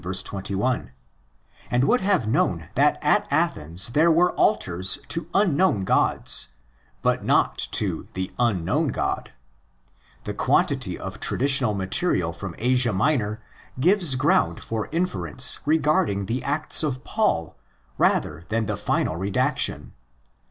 21), 0.03 0.93
and 1.69 1.83
would 1.83 2.01
have 2.01 2.27
known 2.27 2.69
that 2.73 2.97
at 3.03 3.27
Athens 3.29 3.89
there 3.89 4.09
were 4.09 4.31
altars 4.31 4.97
"to 5.07 5.27
unknown 5.35 5.83
gods" 5.83 6.47
(ἀγνώστοις 7.03 7.03
θεοῖς), 7.03 7.03
but 7.03 7.23
not 7.23 7.67
"to 7.71 8.07
the 8.13 8.31
unknown 8.39 8.87
God" 8.87 9.25
(ἀγνώστῳ 9.25 9.25
Gq). 9.25 10.23
The 10.23 10.33
quantity 10.33 10.97
of 10.97 11.19
traditional 11.19 11.73
material 11.75 12.33
from 12.33 12.55
Asia 12.57 12.91
Minor 12.93 13.43
gives 13.79 14.15
ground 14.15 14.59
for 14.59 14.89
inference 14.91 15.59
regarding 15.67 16.25
the 16.25 16.43
Acts 16.43 16.81
of 16.81 17.03
Paul 17.03 17.55
rather 17.99 18.43
than 18.49 18.65
the 18.65 18.77
final 18.77 19.17
redaction. 19.17 19.93